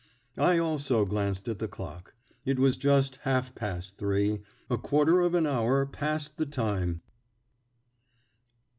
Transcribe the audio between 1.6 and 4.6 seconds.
clock. It was just half past three,